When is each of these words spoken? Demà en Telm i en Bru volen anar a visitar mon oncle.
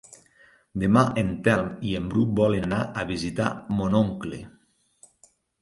Demà 0.83 1.03
en 1.23 1.29
Telm 1.47 1.69
i 1.89 1.93
en 2.01 2.09
Bru 2.13 2.25
volen 2.41 2.65
anar 2.71 2.81
a 3.03 3.07
visitar 3.13 3.53
mon 3.81 3.99
oncle. 4.03 4.45